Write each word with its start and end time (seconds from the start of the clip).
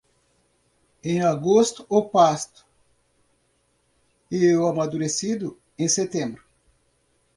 Em 1.03 1.21
agosto 1.23 1.85
o 1.87 2.03
pasto 2.09 2.65
e 4.31 4.51
o 4.55 4.65
amadurecido 4.65 5.59
em 5.77 5.87
setembro. 5.87 6.43